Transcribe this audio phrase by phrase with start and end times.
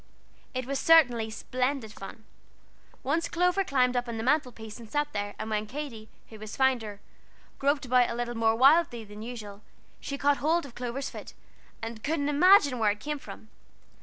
[0.55, 2.23] It was certainly splendid fun.
[3.03, 6.39] Once Clover climbed up on the mantel piece and sat there, and when Katy, who
[6.39, 7.01] was finder,
[7.59, 9.61] groped about a little more wildly than usual,
[9.99, 11.35] she caught hold of Clover's foot,
[11.83, 13.49] and couldn't imagine where it came from.